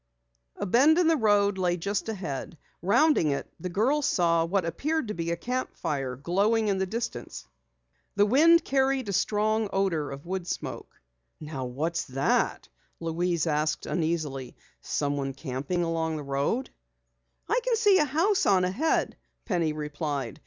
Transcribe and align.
A 0.55 0.65
bend 0.65 0.97
in 0.97 1.07
the 1.07 1.15
road 1.15 1.59
lay 1.59 1.77
just 1.77 2.09
ahead. 2.09 2.57
Rounding 2.81 3.29
it, 3.29 3.47
the 3.59 3.69
girls 3.69 4.07
saw 4.07 4.43
what 4.45 4.65
appeared 4.65 5.09
to 5.09 5.13
be 5.13 5.29
a 5.29 5.35
camp 5.37 5.75
fire 5.77 6.15
glowing 6.15 6.69
in 6.69 6.79
the 6.79 6.87
distance. 6.87 7.47
The 8.15 8.25
wind 8.25 8.65
carried 8.65 9.09
a 9.09 9.13
strong 9.13 9.69
odor 9.71 10.09
of 10.09 10.25
wood 10.25 10.47
smoke. 10.47 10.99
"Now 11.39 11.65
what's 11.65 12.05
that?" 12.05 12.67
Louise 12.99 13.45
asked 13.45 13.85
uneasily. 13.85 14.55
"Someone 14.81 15.35
camping 15.35 15.83
along 15.83 16.17
the 16.17 16.23
road?" 16.23 16.71
"I 17.47 17.59
can 17.63 17.75
see 17.75 17.99
a 17.99 18.05
house 18.05 18.47
on 18.47 18.63
ahead," 18.65 19.15
Penny 19.45 19.71
replied. 19.71 20.39